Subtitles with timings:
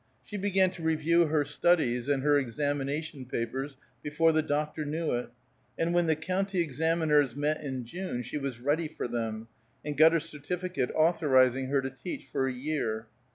[0.23, 5.29] She began to review her studies and her examination papers before the doctor knew it,
[5.77, 9.47] and when the county examiners met in June she was ready for them,
[9.85, 13.05] and got a certificate authorizing her to teach for a year.